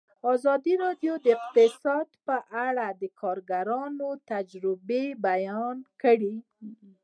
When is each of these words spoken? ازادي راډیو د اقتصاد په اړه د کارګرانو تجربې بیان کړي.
ازادي 0.33 0.73
راډیو 0.83 1.13
د 1.25 1.25
اقتصاد 1.35 2.07
په 2.27 2.37
اړه 2.67 2.87
د 3.01 3.03
کارګرانو 3.21 4.09
تجربې 4.31 5.05
بیان 5.27 5.77
کړي. 6.01 6.35